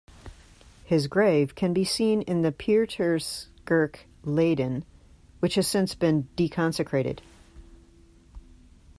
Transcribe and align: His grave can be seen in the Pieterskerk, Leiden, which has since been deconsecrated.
His 0.83 1.05
grave 1.05 1.53
can 1.53 1.73
be 1.73 1.83
seen 1.83 2.23
in 2.23 2.41
the 2.41 2.51
Pieterskerk, 2.51 3.99
Leiden, 4.23 4.83
which 5.41 5.53
has 5.53 5.67
since 5.67 5.93
been 5.93 6.27
deconsecrated. 6.35 7.19